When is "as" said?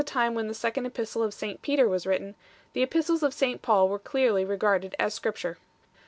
4.97-5.13